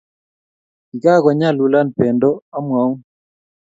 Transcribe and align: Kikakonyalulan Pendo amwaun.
Kikakonyalulan 0.89 1.87
Pendo 1.97 2.29
amwaun. 2.57 2.93